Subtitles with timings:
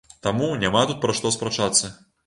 [0.27, 1.97] Таму, няма тут пра што спрачацца.